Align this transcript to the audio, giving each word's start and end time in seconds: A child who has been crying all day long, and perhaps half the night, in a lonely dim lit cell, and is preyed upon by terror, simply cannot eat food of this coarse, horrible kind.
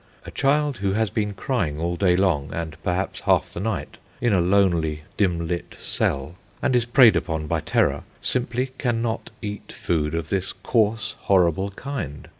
A 0.25 0.31
child 0.31 0.77
who 0.77 0.93
has 0.93 1.11
been 1.11 1.35
crying 1.35 1.79
all 1.79 1.95
day 1.95 2.15
long, 2.17 2.51
and 2.51 2.75
perhaps 2.81 3.19
half 3.19 3.53
the 3.53 3.59
night, 3.59 3.99
in 4.19 4.33
a 4.33 4.41
lonely 4.41 5.03
dim 5.15 5.47
lit 5.47 5.75
cell, 5.79 6.37
and 6.59 6.75
is 6.75 6.85
preyed 6.87 7.15
upon 7.15 7.45
by 7.45 7.59
terror, 7.59 8.01
simply 8.19 8.71
cannot 8.79 9.29
eat 9.43 9.71
food 9.71 10.15
of 10.15 10.29
this 10.29 10.53
coarse, 10.53 11.15
horrible 11.19 11.69
kind. 11.69 12.27